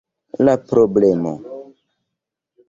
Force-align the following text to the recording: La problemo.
La 0.47 0.55
problemo. 0.71 1.35